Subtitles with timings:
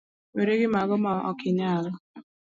[0.35, 1.85] weri gimago ma okinyal.